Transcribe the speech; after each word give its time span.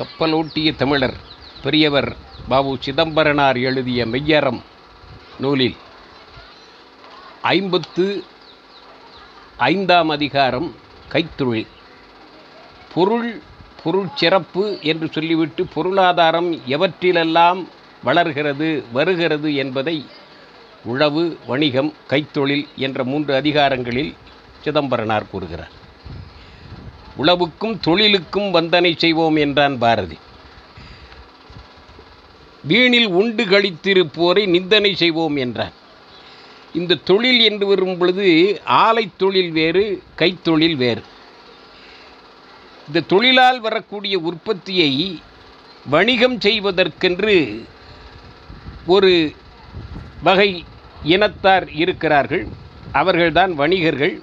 கப்பலோட்டிய 0.00 0.76
தமிழர் 0.76 1.16
பெரியவர் 1.62 2.16
பாபு 2.48 2.76
சிதம்பரனார் 2.80 3.58
எழுதிய 3.60 4.06
மெய்யறம் 4.06 4.60
நூலில். 5.38 5.76
ஐம்பத்து 7.42 8.24
ஐந்தாம் 9.56 10.08
அதிகாரம் 10.08 10.68
கைத்தொழில் 11.12 11.66
பொருள் 12.94 13.42
பொருள் 13.82 14.08
சிறப்பு 14.14 14.78
என்று 14.82 15.08
சொல்லிவிட்டு 15.10 15.66
பொருளாதாரம் 15.66 16.50
எவற்றிலெல்லாம் 16.52 17.60
வளர்கிறது 18.04 18.84
வருகிறது 18.92 19.54
என்பதை 19.54 20.06
உழவு 20.84 21.38
வணிகம் 21.46 21.92
கைத்தொழில் 22.10 22.66
என்ற 22.76 23.04
மூன்று 23.04 23.34
அதிகாரங்களில் 23.34 24.14
சிதம்பரனார் 24.64 25.30
கூறுகிறார். 25.30 25.74
உழவுக்கும் 27.20 27.80
தொழிலுக்கும் 27.80 28.54
வந்தனை 28.54 28.96
செய்வோம் 28.96 29.36
என்றான் 29.36 29.78
பாரதி. 29.78 30.18
வீணில் 32.68 33.06
உண்டு 33.06 33.44
கழித்திருப்போரை 33.44 34.46
நிந்தனை 34.46 34.94
செய்வோம் 34.94 35.36
என்றான். 35.36 35.72
இந்த 36.74 36.94
தொழில் 36.94 37.40
என்று 37.40 37.66
வரும் 37.66 37.98
பொழுது 37.98 38.60
ஆலை 38.64 39.10
தொழில் 39.16 39.50
வேறு 39.50 40.02
கைத்தொழில் 40.18 40.76
வேறு. 40.76 41.02
இந்த 42.86 43.00
தொழிலால் 43.00 43.60
வரக்கூடிய 43.60 44.18
உற்பத்தியை 44.18 45.20
வணிகம் 45.86 46.38
செய்வதற்கென்று 46.38 47.64
ஒரு 48.86 49.32
வகை 50.22 50.64
இனத்தார் 51.02 51.72
இருக்கிறார்கள். 51.72 52.46
அவர்கள்தான் 52.92 53.54
வணிகர்கள். 53.54 54.22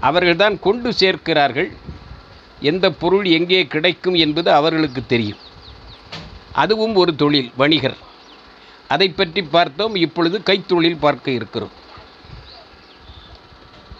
அவர்கள்தான் 0.00 0.60
கொண்டு 0.60 0.92
சேர்க்கிறார்கள். 1.00 1.70
எந்த 2.60 2.90
பொருள் 2.90 3.24
எங்கே 3.24 3.66
கிடைக்கும் 3.66 4.14
என்பது 4.14 4.52
அவர்களுக்கு 4.52 5.06
தெரியும். 5.06 5.38
அதுவும் 6.52 6.94
ஒரு 6.94 7.14
தொழில் 7.14 7.50
வணிகர். 7.56 7.96
அதை 8.88 9.08
பற்றி 9.08 9.42
பார்த்தோம் 9.42 9.94
இப்பொழுது 9.94 10.40
கைத்தொழில் 10.46 11.02
பார்க்க 11.04 11.30
இருக்கிறோம். 11.30 11.72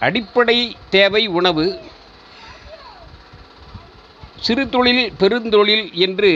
அடிப்படை 0.01 0.77
தேவை 0.91 1.27
உணவு. 1.27 1.81
சிறு 4.41 4.69
தொழில் 4.69 5.13
பெருந்தொழில் 5.21 5.93
என்று 5.93 6.31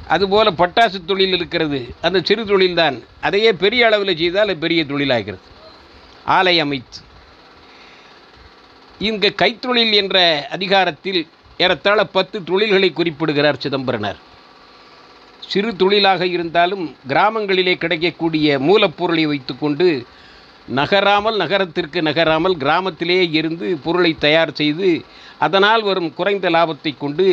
அதுபோல் 0.07 0.57
பட்டாசு 0.61 0.99
தொழில் 1.05 1.33
இருக்கிறது 1.33 1.79
அந்த 2.01 2.19
சிறு 2.19 2.45
தொழில் 2.45 2.73
தான். 2.73 3.03
அதையே 3.21 3.53
பெரிய 3.53 3.85
அளவில் 3.85 4.17
செய்தால் 4.17 4.57
பெரிய 4.57 4.83
தொழிலாகிறது. 4.83 5.41
ஆலை 6.37 6.55
அமைத்து 6.59 6.99
இங்கு 8.99 9.29
கைத்தொழில் 9.41 9.93
என்ற 10.01 10.17
அதிகாரத்தில் 10.51 11.21
ஏறத்தாழ 11.57 11.99
பத்து 12.15 12.37
தொழில்களை 12.43 12.89
குறிப்பிடுகிறார் 12.93 13.61
சிதம்பரனார். 13.63 14.19
சிறு 15.51 15.69
தொழிலாக 15.75 16.25
இருந்தாலும் 16.25 16.83
கிராமங்களிலே 17.07 17.73
கிடைக்கக்கூடிய 17.77 18.57
மூலப்பொருளை 18.59 19.23
வைத்துக்கொண்டு 19.27 19.87
நகராமல் 20.79 21.37
நகரத்திற்கு 21.37 21.99
நகராமல் 22.01 22.55
கிராமத்திலேயே 22.57 23.25
இருந்து 23.31 23.67
பொருளை 23.83 24.11
தயார் 24.19 24.53
செய்து 24.53 24.89
அதனால் 25.45 25.83
வரும் 25.83 26.13
குறைந்த 26.13 26.49
லாபத்தை 26.49 26.91
கொண்டு 26.97 27.27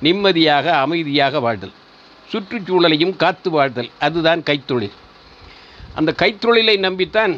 நிம்மதியாக 0.00 0.66
அமைதியாக 0.84 1.40
வாழ்தல். 1.40 1.74
சுற்றுச்சூழலையும் 2.32 3.14
காத்து 3.16 3.50
வாழ்தல். 3.50 3.90
அதுதான் 3.98 4.42
கைத்தொழில். 4.42 4.96
அந்த 5.94 6.10
கைத்தொழிலை 6.18 6.76
நம்பித்தான் 6.78 7.34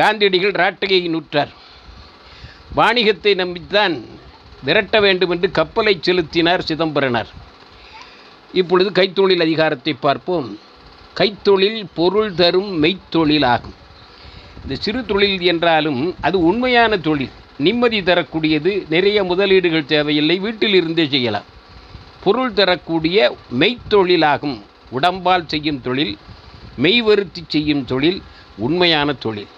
காந்தியடிகள் 0.00 0.58
ராட்டகையை 0.62 1.08
நூற்றார். 1.14 1.52
வாணிகத்தை 2.78 3.32
நம்பித்தான் 3.42 3.94
விரட்ட 4.66 4.96
வேண்டும் 5.04 5.32
என்று 5.34 5.48
கப்பலை 5.58 5.94
செலுத்தினார் 6.00 6.66
சிதம்பரனார். 6.68 7.30
இப்பொழுது 8.60 8.90
கைத்தொழில் 8.98 9.44
அதிகாரத்தை 9.46 9.92
பார்ப்போம். 10.06 10.48
கைத்தொழில் 11.18 11.80
பொருள் 11.98 12.32
தரும் 12.40 12.72
மெய்த்தொழில் 12.82 13.46
ஆகும். 13.54 13.76
இந்த 14.62 14.74
சிறு 14.84 15.00
தொழில் 15.10 15.38
என்றாலும் 15.52 16.00
அது 16.20 16.36
உண்மையான 16.50 16.92
தொழில். 17.06 17.34
நிம்மதி 17.66 17.98
தரக்கூடியது 18.02 18.72
நிறைய 18.94 19.18
முதலீடுகள் 19.30 19.90
தேவையில்லை 19.94 20.36
வீட்டில் 20.44 20.74
இருந்தே 20.74 21.04
செய்யலாம். 21.14 21.48
பொருள் 22.24 22.52
தரக்கூடிய 22.58 23.18
மெய்த்தொழிலாகும் 23.60 24.58
உடம்பால் 24.96 25.48
செய்யும் 25.52 25.80
தொழில் 25.86 26.14
மெய் 26.84 27.00
வருத்தி 27.08 27.42
செய்யும் 27.54 27.84
தொழில் 27.84 28.20
உண்மையான 28.66 29.12
தொழில். 29.24 29.50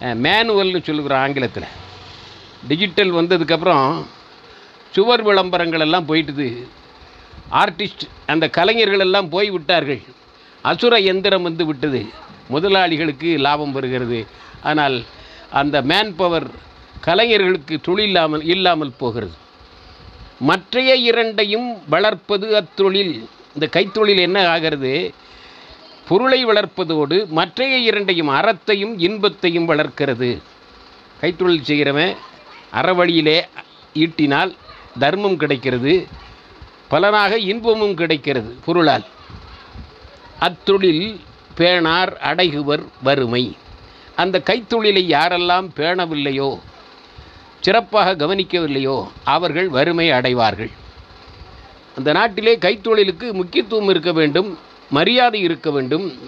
மேனுவல்னு 0.00 0.82
சொல்லுகிறோம் 0.82 1.20
ஆங்கிலத்தில். 1.20 1.68
டிஜிட்டல் 2.68 3.12
வந்ததுக்கப்புறம் 3.12 4.04
சுவர் 4.92 5.22
விளம்பரங்கள் 5.22 5.80
எல்லாம் 5.80 6.08
போயிட்டுது. 6.08 6.66
ஆர்டிஸ்ட் 7.50 8.04
அந்த 8.26 8.48
கலைஞர்கள் 8.48 8.98
எல்லாம் 8.98 9.28
போய் 9.28 9.50
விட்டார்கள். 9.50 10.02
அசுர 10.62 10.98
எந்திரம் 10.98 11.42
வந்து 11.42 11.66
விட்டது. 11.66 12.06
முதலாளிகளுக்கு 12.50 13.38
லாபம் 13.38 13.72
வருகிறது. 13.72 14.26
ஆனால் 14.62 15.04
அந்த 15.50 15.82
மேன் 15.82 16.14
பவர் 16.16 16.46
கலைஞர்களுக்கு 17.00 17.80
தொழில் 17.80 18.06
இல்லாமல் 18.06 18.44
இல்லாமல் 18.44 18.96
போகிறது. 18.98 19.34
மற்றைய 20.40 20.94
இரண்டையும் 20.94 21.82
வளர்ப்பது 21.88 22.62
அத்தொழில். 22.62 23.24
இந்த 23.54 23.68
கைத்தொழில் 23.72 24.20
என்ன 24.20 24.48
ஆகிறது? 24.48 25.12
பொருளை 26.08 26.46
வளர்ப்பதோடு 26.46 27.26
மற்றைய 27.28 27.78
இரண்டையும் 27.78 28.28
அறத்தையும் 28.28 28.94
இன்பத்தையும் 28.96 29.64
வளர்க்கிறது. 29.64 30.42
கைத்தொழில் 31.20 31.66
செய்கிறவன் 31.68 32.14
அறவழியிலே 32.72 33.38
ஈட்டினால் 33.94 34.52
தர்மம் 34.98 35.36
கிடைக்கிறது 35.36 36.06
பலனாக 36.88 37.38
இன்பமும் 37.38 37.94
கிடைக்கிறது 37.94 38.56
பொருளால். 38.64 39.04
அத்தொழில் 40.40 41.20
பேணார் 41.58 42.12
அடைகுவர் 42.30 42.84
வறுமை. 43.02 43.56
அந்த 44.16 44.42
கைத்தொழிலை 44.50 45.02
யாரெல்லாம் 45.16 45.68
பேணவில்லையோ 45.76 46.50
சிறப்பாக 47.60 48.14
கவனிக்கவில்லையோ 48.14 49.08
அவர்கள் 49.24 49.68
வறுமை 49.68 50.10
அடைவார்கள். 50.10 50.70
அந்த 51.96 52.12
நாட்டிலே 52.12 52.56
கைத்தொழிலுக்கு 52.56 53.32
முக்கியத்துவம் 53.32 53.88
இருக்க 53.88 54.12
வேண்டும். 54.12 54.58
மரியாதை 54.90 55.40
இருக்க 55.40 55.70
வேண்டும். 55.70 56.18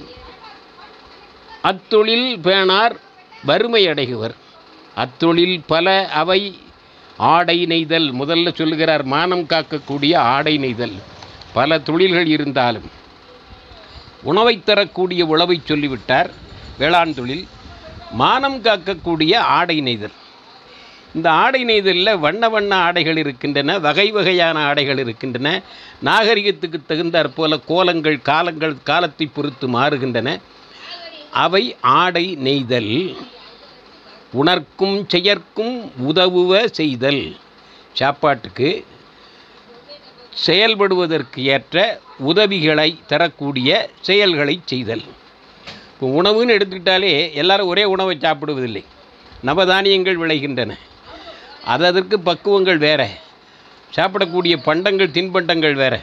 அத்தொழில் 1.63 2.39
பேணார் 2.41 2.97
வறுமை 3.45 3.89
அடைகுவர் 3.89 4.35
அத்தொழில் 4.97 5.61
பல 5.67 6.09
அவை 6.09 6.59
ஆடை 7.17 7.67
நெய்தல். 7.67 8.15
முதல்ல 8.15 8.55
சொல்லுகிறார் 8.55 9.05
மானம் 9.05 9.47
காக்கக்கூடிய 9.47 10.17
ஆடை 10.17 10.59
நெய்தல். 10.59 10.93
பல 11.53 11.79
தொழில்கள் 11.79 12.27
இருந்தாலும் 12.27 12.91
உணவை 14.23 14.63
தரக்கூடிய 14.63 15.27
உழவை 15.27 15.61
சொல்லிவிட்டார் 15.65 16.31
வேளாண் 16.79 17.15
தொழில். 17.15 17.49
மானம் 18.13 18.63
காக்கக்கூடிய 18.63 19.37
ஆடை 19.37 19.81
நெய்தல். 19.81 20.17
இந்த 21.15 21.31
ஆடை 21.31 21.65
நெய்தலில் 21.65 22.19
வண்ண 22.19 22.49
வண்ண 22.49 22.77
ஆடைகள் 22.77 23.17
இருக்கின்றன 23.17 23.79
வகை 23.79 24.11
வகையான 24.11 24.59
ஆடைகள் 24.65 24.99
இருக்கின்றன. 24.99 25.63
நாகரிகத்துக்கு 26.05 26.79
தகுந்தாற் 26.89 27.35
போல 27.35 27.57
கோலங்கள் 27.57 28.23
காலங்கள் 28.23 28.75
காலத்தை 28.83 29.27
பொறுத்து 29.27 29.69
மாறுகின்றன. 29.69 30.41
அவை 31.31 31.77
ஆடை 31.81 32.37
நெய்தல் 32.37 33.17
உணர்க்கும் 34.33 35.07
செயற்கும் 35.09 35.93
உதவுவ 35.97 36.67
செய்தல். 36.69 37.37
சாப்பாட்டுக்கு 37.93 38.85
செயல்படுவதற்கு 40.47 41.41
ஏற்ற 41.55 42.01
உதவிகளை 42.19 42.99
தரக்கூடிய 43.07 43.91
செயல்களை 44.01 44.61
செய்தல். 44.65 45.03
இப்போ 45.93 46.23
உணவுன்னு 46.23 46.55
எடுத்துக்கிட்டாலே 46.57 47.33
எல்லாரும் 47.33 47.67
ஒரே 47.67 47.85
உணவை 47.85 48.19
சாப்பிடுவதில்லை. 48.21 48.85
நவதானியங்கள் 49.47 50.21
விளைகின்றன. 50.23 50.73
அது 51.65 51.87
அதற்கு 51.87 52.19
பக்குவங்கள் 52.19 52.79
வேறு. 52.79 53.09
சாப்பிடக்கூடிய 53.97 54.57
பண்டங்கள் 54.65 55.09
தின்பண்டங்கள் 55.09 55.75
வேறு. 55.75 56.01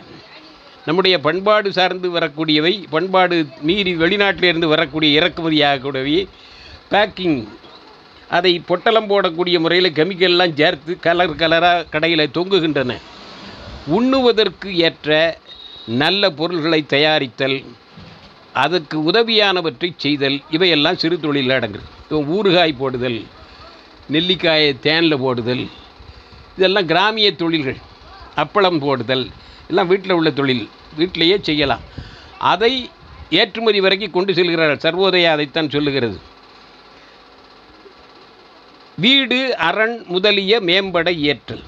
நம்முடைய 0.86 1.20
பண்பாடு 1.20 1.72
சார்ந்து 1.72 2.20
வரக்கூடியவை 2.20 2.84
பண்பாடு 2.90 3.48
மீறி 3.62 3.96
வெளிநாட்டிலிருந்து 3.96 4.68
வரக்கூடிய 4.68 5.22
இறக்குமதியாகக்கூடியவை. 5.22 6.28
பேக்கிங் 6.92 7.48
அதை 8.30 8.60
பொட்டலம் 8.60 9.10
போடக்கூடிய 9.10 9.60
முறையில் 9.60 9.92
கெமிக்கல்லாம் 9.92 10.54
சேர்த்து 10.54 11.00
கலர் 11.00 11.36
கலராக 11.36 11.90
கடையில் 11.90 12.34
தொங்குகின்றன. 12.34 12.96
உண்ணுவதற்கு 13.88 14.76
ஏற்ற 14.76 15.38
நல்ல 15.88 16.30
பொருள்களை 16.30 16.86
தயாரித்தல் 16.90 17.66
அதற்கு 18.54 19.12
உதவியானவற்றை 19.12 19.92
செய்தல் 19.98 20.42
இவையெல்லாம் 20.50 20.98
சிறு 20.98 21.20
தொழில் 21.20 21.50
அடங்கு 21.50 21.80
ஊறுகாய் 22.12 22.76
போடுதல் 22.78 23.26
நெல்லிக்காயை 24.14 24.72
தேனில் 24.86 25.22
போடுதல் 25.24 25.64
இதெல்லாம் 26.58 26.90
கிராமிய 26.92 27.30
தொழில்கள் 27.36 27.80
அப்பளம் 28.44 28.80
போடுதல் 28.80 29.26
எல்லாம் 29.70 29.90
வீட்டில் 29.92 30.16
உள்ள 30.18 30.30
தொழில் 30.32 30.64
வீட்டிலேயே 30.98 31.38
செய்யலாம். 31.42 31.84
அதை 32.54 32.74
ஏற்றுமதி 33.30 33.80
வரைக்கும் 33.86 34.16
கொண்டு 34.16 34.32
செல்கிறார்கள். 34.34 34.84
சர்வோதயா 34.86 35.30
அதைத்தான் 35.36 35.74
சொல்லுகிறது. 35.76 36.18
வீடு 39.06 39.40
அரண் 39.68 39.96
முதலிய 40.14 40.60
மேம்பட 40.70 41.10
இயற்றல் 41.24 41.64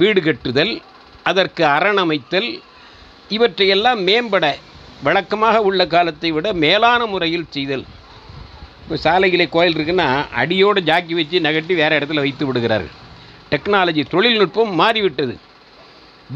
வீடு 0.00 0.20
கட்டுதல் 0.22 0.72
அதற்கு 1.22 1.62
அரண் 1.66 1.96
அமைத்தல் 1.96 2.48
இவற்றையெல்லாம் 3.36 4.00
மேம்பட 4.08 4.46
வழக்கமாக 5.02 5.56
உள்ள 5.68 5.86
காலத்தை 5.86 6.30
விட 6.32 6.52
மேலான 6.64 7.06
முறையில் 7.06 7.52
செய்தல். 7.54 7.84
இப்போ 8.86 8.98
சாலைகளை 9.04 9.48
கோயில் 9.48 9.76
இருக்குன்னா 9.76 10.04
அடியோடு 10.40 10.80
ஜாக்கி 10.82 11.14
வச்சு 11.14 11.38
நகட்டி 11.46 11.74
வேறு 11.78 11.98
இடத்துல 11.98 12.22
வைத்து 12.24 12.46
விடுகிறார்கள். 12.46 12.92
டெக்னாலஜி 13.50 14.02
தொழில்நுட்பம் 14.08 14.74
மாறிவிட்டது. 14.80 15.34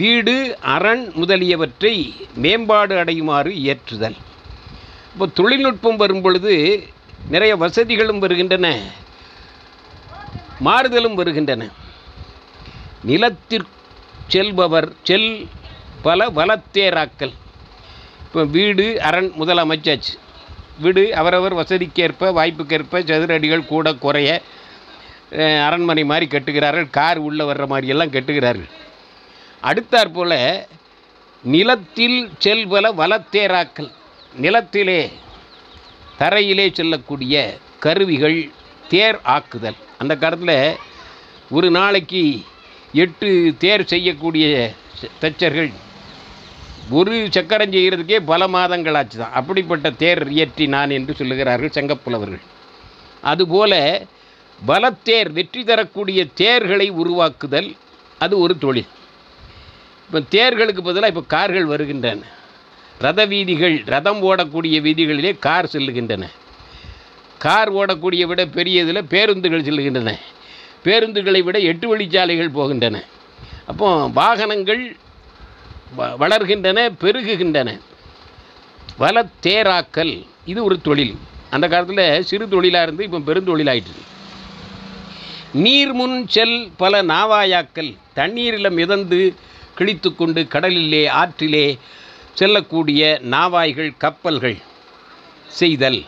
வீடு 0.01 0.35
அரண் 0.61 1.05
முதலியவற்றை 1.15 1.93
மேம்பாடு 2.35 2.95
அடையுமாறு 3.03 3.51
இயற்றுதல். 3.63 4.17
இப்போ 5.13 5.27
தொழில்நுட்பம் 5.27 5.97
வரும் 5.97 6.23
பொழுது 6.23 6.55
நிறைய 7.29 7.57
வசதிகளும் 7.57 8.19
வருகின்றன. 8.19 8.73
மாறுதலும் 10.65 11.15
வருகின்றன. 11.15 11.69
நிலத்திற்கு 13.03 13.77
செல்பவர் 14.29 14.91
செல் 15.03 15.49
பல 16.03 16.29
வளத்தேராக்கல் 16.39 17.37
இப்போ 18.25 18.45
வீடு 18.57 18.89
அரண் 19.11 19.31
முதலமைச்சாச்சு. 19.39 20.17
வீடு. 20.85 21.05
அவரவர் 21.21 21.59
வசதிக்கேற்ப 21.61 22.31
வாய்ப்புக்கேற்ப 22.39 23.03
சதுரடிகள் 23.11 23.71
கூட 23.73 23.93
குறைய 24.05 24.29
அரண்மனை 25.67 26.05
மாதிரி 26.11 26.27
கட்டுகிறார்கள். 26.31 26.89
கார் 26.99 27.19
உள்ளே 27.29 27.45
வர்ற 27.51 27.65
மாதிரியெல்லாம் 27.73 28.15
கட்டுகிறார்கள். 28.15 28.71
அடுத்தாற் 29.71 30.15
போல 30.19 30.33
நிலத்தில் 31.55 32.19
செல்வல 32.45 32.87
வளத்தேராக்கள் 33.01 33.91
நிலத்திலே 34.45 35.01
தரையிலே 36.21 36.67
செல்லக்கூடிய 36.79 37.35
கருவிகள் 37.85 38.39
தேர் 38.93 39.19
ஆக்குதல். 39.37 39.79
அந்த 40.01 40.15
காலத்தில் 40.23 40.59
ஒரு 41.57 41.69
நாளைக்கு 41.77 42.23
எட்டு 43.05 43.29
தேர் 43.63 43.85
செய்யக்கூடிய 43.93 44.47
தச்சர்கள் 45.23 45.71
ஒரு 46.99 47.15
சக்கரம் 47.37 47.73
செய்கிறதுக்கே 47.75 48.19
பல 48.31 48.49
மாதங்கள் 48.55 48.97
ஆச்சு 49.01 49.17
தான். 49.19 49.35
அப்படிப்பட்ட 49.39 49.91
தேர் 50.03 50.23
இயற்றி 50.37 50.65
நான் 50.75 50.95
என்று 50.97 51.13
சொல்லுகிறார்கள் 51.21 51.75
செங்கப்புலவர்கள் 51.77 52.45
அதுபோல 53.31 53.73
பலத்தேர் 54.71 55.31
வெற்றி 55.37 55.63
தரக்கூடிய 55.71 56.21
தேர்களை 56.41 56.87
உருவாக்குதல் 57.03 57.69
அது 58.25 58.35
ஒரு 58.45 58.55
தொழில். 58.65 58.91
இப்போ 60.07 60.21
தேர்களுக்கு 60.37 60.83
பதிலாக 60.89 61.13
இப்போ 61.13 61.25
கார்கள் 61.35 61.67
வருகின்றன. 61.73 62.23
ரத 63.05 63.21
வீதிகள் 63.33 63.77
ரதம் 63.93 64.23
ஓடக்கூடிய 64.31 64.79
வீதிகளிலே 64.87 65.31
கார் 65.47 65.73
செல்லுகின்றன. 65.75 66.25
கார் 67.45 67.71
ஓடக்கூடிய 67.81 68.23
விட 68.31 68.43
பெரியதில் 68.57 69.09
பேருந்துகள் 69.13 69.67
செல்லுகின்றன. 69.69 70.13
பேருந்துகளை 70.87 71.41
விட 71.47 71.59
எட்டு 71.71 71.87
வழிச்சாலைகள் 71.91 72.57
போகின்றன. 72.59 72.99
அப்போ 73.71 73.89
வாகனங்கள் 74.21 74.83
வளர்கின்றன 75.97 76.79
பெருகுகின்றன. 77.01 77.81
வலத்தேராக்கல் 78.99 80.27
இது 80.45 80.65
ஒரு 80.65 80.81
தொழில். 80.81 81.15
அந்த 81.51 81.69
காலத்தில் 81.69 82.23
சிறு 82.23 82.49
தொழிலாக 82.49 82.85
இருந்து 82.85 83.05
இப்போ 83.05 83.19
பெருந்தொழிலாயிட்டு 83.19 84.01
நீர்முன் 85.55 86.29
செல் 86.29 86.71
பல 86.77 87.03
நாவாயாக்கள் 87.03 87.97
தண்ணீரில் 88.15 88.71
மிதந்து 88.71 89.35
கிழித்து 89.75 90.15
கொண்டு 90.15 90.47
கடலிலே 90.47 91.09
ஆற்றிலே 91.09 91.79
செல்லக்கூடிய 92.35 93.21
நாவாய்கள் 93.31 93.91
கப்பல்கள் 93.99 94.59
செய்தல். 95.47 96.05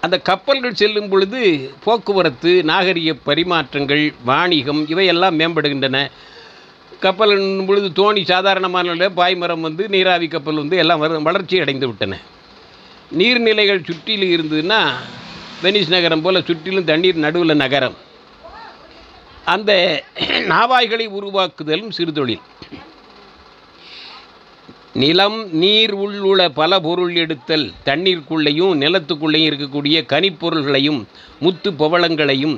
அந்த 0.00 0.18
கப்பல்கள் 0.18 0.74
செல்லும் 0.74 1.08
பொழுது 1.08 1.70
போக்குவரத்து 1.84 2.64
நாகரிக 2.64 3.14
பரிமாற்றங்கள் 3.26 4.14
வாணிகம் 4.24 4.88
இவையெல்லாம் 4.88 5.38
மேம்படுகின்றன. 5.38 6.10
கப்பல் 7.04 7.34
பொழுது 7.68 7.88
தோணி 7.98 8.22
சாதாரணமான 8.30 9.08
பாய்மரம் 9.18 9.64
வந்து 9.66 9.84
நீராவி 9.94 10.26
கப்பல் 10.28 10.60
வந்து 10.62 10.76
எல்லாம் 10.82 11.22
வளர்ச்சி 11.28 11.60
அடைந்து 11.64 11.86
விட்டன. 11.88 12.18
நீர்நிலைகள் 13.18 13.86
சுற்றிலும் 13.88 14.32
இருந்ததுன்னா 14.36 14.80
வெனிஸ் 15.64 15.94
நகரம் 15.94 16.22
போல் 16.24 16.46
சுற்றிலும் 16.48 16.88
தண்ணீர் 16.90 17.24
நடுவில் 17.24 17.62
நகரம். 17.64 17.96
அந்த 19.54 19.72
நாவாய்களை 20.52 21.06
உருவாக்குதலும் 21.18 21.92
சிறுதொழில் 21.98 22.44
நிலம் 25.02 25.38
நீர் 25.62 25.92
உள்ள 25.92 26.48
பல 26.60 26.78
பொருள் 26.86 27.14
எடுத்தல் 27.22 27.66
தண்ணீருக்குள்ளேயும் 27.88 28.74
நிலத்துக்குள்ளேயும் 28.82 29.48
இருக்கக்கூடிய 29.50 29.96
கனிப்பொருள்களையும் 30.12 31.00
முத்து 31.44 31.70
பவளங்களையும் 31.82 32.56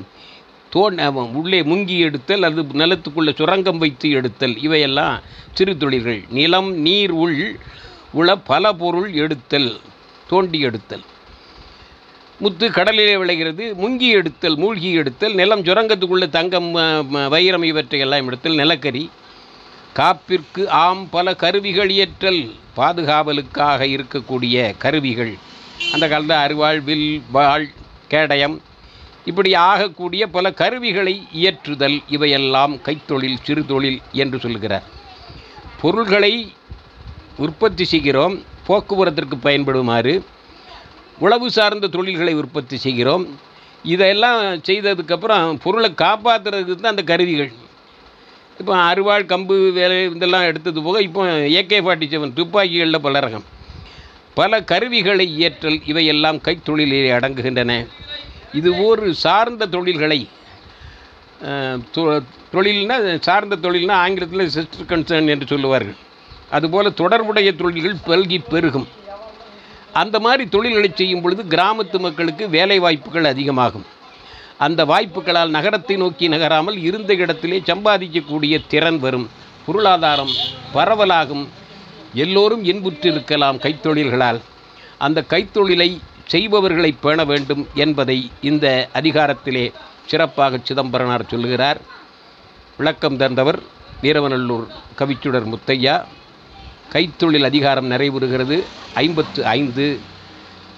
தோன் 0.71 0.99
உள்ளே 1.41 1.61
முங்கி 1.71 1.99
எடுத்தல் 2.07 2.43
அல்லது 2.43 2.79
நிலத்துக்குள்ளே 2.81 3.33
சுரங்கம் 3.35 3.79
வைத்து 3.79 4.09
எடுத்தல். 4.11 4.57
இவையெல்லாம் 4.67 5.21
சிறு 5.53 5.77
தொழில்கள். 5.77 6.21
நிலம் 6.39 6.71
நீர் 6.87 7.11
உள் 7.11 7.39
உள 8.13 8.37
பல 8.51 8.73
பொருள் 8.73 9.13
எடுத்தல் 9.25 9.71
தோண்டி 10.29 10.61
எடுத்தல். 10.69 11.05
முத்து 12.41 12.67
கடலிலே 12.73 13.17
விளைகிறது 13.17 13.65
முங்கி 13.83 14.09
எடுத்தல் 14.19 14.57
மூழ்கி 14.57 14.91
எடுத்தல் 15.01 15.35
நிலம் 15.41 15.63
சுரங்கத்துக்குள்ளே 15.63 16.29
தங்கம் 16.29 16.71
வைரம் 16.73 17.09
இவற்றை 17.11 17.31
வைரம் 17.33 17.65
இவற்றையெல்லாம் 17.67 18.27
எடுத்தல் 18.27 18.61
நிலக்கரி. 18.63 19.05
காப்பிற்கு 19.99 20.63
ஆம் 20.85 21.03
பல 21.11 21.35
கருவிகள் 21.35 21.91
இயற்றல் 21.91 22.43
பாதுகாவலுக்காக 22.77 23.87
இருக்கக்கூடிய 23.97 24.75
கருவிகள். 24.79 25.35
அந்த 25.93 26.05
காலத்தில் 26.09 26.43
அருவாள் 26.45 26.81
வில் 26.89 27.23
வாள் 27.33 27.69
கேடயம் 28.09 28.57
இப்படி 29.31 29.51
ஆகக்கூடிய 29.71 30.23
பல 30.37 30.53
கருவிகளை 30.61 31.15
இயற்றுதல் 31.41 31.99
இவையெல்லாம் 32.17 32.75
கைத்தொழில் 32.87 33.43
சிறுதொழில் 33.47 34.01
என்று 34.23 34.39
சொல்கிறார் 34.45 34.87
பொருள்களை 35.83 36.33
உற்பத்தி 37.45 37.85
செய்கிறோம் 37.93 38.35
போக்குவரத்திற்கு 38.69 39.37
பயன்படுமாறு 39.47 40.15
உழவு 41.25 41.47
சார்ந்த 41.57 41.91
தொழில்களை 41.95 42.33
உற்பத்தி 42.41 42.77
செய்கிறோம். 42.85 43.25
இதெல்லாம் 43.95 44.41
செய்ததுக்கப்புறம் 44.69 45.59
பொருளை 45.65 45.91
காப்பாற்றுறதுக்கு 46.03 46.83
தான் 46.83 46.95
அந்த 46.95 47.05
கருவிகள். 47.11 47.51
இப்போ 48.61 48.73
அருவாள் 48.91 49.25
கம்பு 49.33 49.57
வேலை 49.79 49.97
இதெல்லாம் 50.17 50.47
எடுத்தது 50.51 50.81
போக 50.87 51.01
இப்போ 51.09 51.23
ஏகே 51.61 51.79
ஃபார்ட்டி 51.85 52.07
செவன் 52.13 52.37
துப்பாக்கிகளில் 52.39 53.05
பல 53.07 53.21
ரகம். 53.27 53.47
பல 54.39 54.61
கருவிகளை 54.71 55.27
இயற்றல் 55.39 55.79
இவையெல்லாம் 55.91 56.39
கைத்தொழிலிலே 56.47 57.11
அடங்குகின்றன. 57.19 57.73
இது 58.53 58.85
ஒரு 58.85 59.15
சார்ந்த 59.15 59.67
தொழில்களை 59.67 60.29
தொ- 61.95 62.23
தொழில்னா 62.53 63.21
சார்ந்த 63.21 63.57
தொழில்னா 63.57 63.91
ஆங்கிலத்தில் 63.91 64.49
சிஸ்டர் 64.49 64.99
கன்சர்ன் 64.99 65.29
என்று 65.29 65.47
சொல்லுவார்கள். 65.47 65.95
அதுபோல் 66.51 66.95
தொடர்புடைய 66.95 67.53
தொழில்கள் 67.53 68.19
பல்கி 68.19 68.45
பெருகும். 68.49 68.89
அந்த 69.93 70.21
மாதிரி 70.21 70.49
தொழில்களை 70.49 70.93
செய்யும் 70.95 71.21
பொழுது 71.21 71.43
கிராமத்து 71.43 71.99
மக்களுக்கு 71.99 72.49
வேலை 72.49 72.79
வாய்ப்புகள் 72.79 73.25
அதிகமாகும். 73.25 73.85
அந்த 74.59 74.85
வாய்ப்புகளால் 74.85 75.49
நகரத்தை 75.49 75.97
நோக்கி 75.97 76.29
நகராமல் 76.29 76.77
இருந்த 76.77 77.15
இடத்திலே 77.15 77.63
சம்பாதிக்கக்கூடிய 77.67 78.67
திறன் 78.69 78.99
வரும். 78.99 79.31
பொருளாதாரம் 79.67 80.31
பரவலாகும். 80.75 81.47
எல்லோரும் 82.15 82.65
இன்புற்றிருக்கலாம் 82.65 83.59
கைத்தொழில்களால். 83.59 84.41
அந்த 84.99 85.25
கைத்தொழிலை 85.31 85.99
செய்பவர்களை 86.33 86.93
பேண 86.93 87.25
வேண்டும் 87.25 87.63
என்பதை 87.75 88.17
இந்த 88.41 88.67
அதிகாரத்திலே 88.95 89.65
சிறப்பாக 90.09 90.61
சிதம்பரனார் 90.63 91.25
சொல்லுகிறார். 91.27 91.81
விளக்கம் 92.79 93.17
தந்தவர் 93.17 93.61
வீரவநல்லூர் 94.03 94.67
கவிச்சுடர் 95.01 95.49
முத்தையா. 95.53 95.97
கைத்தொழில் 96.95 97.45
அதிகாரம் 97.45 97.91
நிறைவுறுகிறது. 97.91 98.57
ஐம்பத்து 98.95 99.47
ஐந்து. 99.57 99.87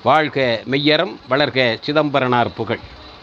வாழ்க 0.04 0.38
மெய்யரம் 0.66 1.14
வளர்க 1.30 1.58
சிதம்பரனார் 1.80 2.52
புகழ். 2.52 2.82